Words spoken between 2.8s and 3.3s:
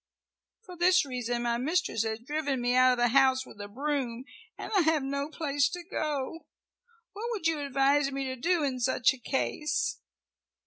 of the